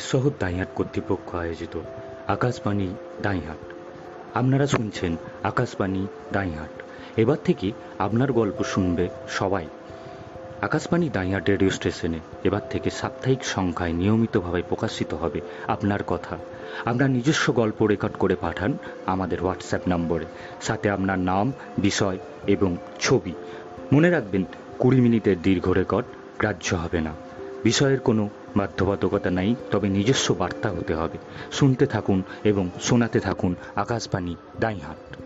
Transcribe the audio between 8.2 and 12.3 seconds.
গল্প শুনবে সবাই। আকাশবাণী দাইহাট রেডিও স্টেশনে